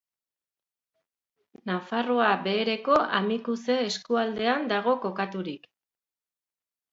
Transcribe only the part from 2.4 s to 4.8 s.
Behereko Amikuze eskualdean